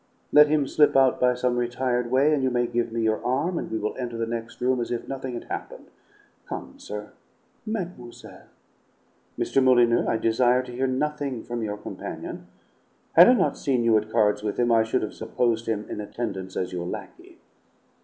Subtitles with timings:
[0.31, 3.59] Let him slip out by some retired way, and you may give me your arm
[3.59, 5.89] and we will enter the next room as if nothing had happened.
[6.49, 7.11] Come, sir"
[7.77, 8.47] "Mademoiselle"
[9.39, 9.63] "Mr.
[9.63, 12.47] Molyneux, I desire to hear nothing from your companion.
[13.13, 16.01] Had I not seen you at cards with him I should have supposed him in
[16.01, 17.37] attendance as your lackey.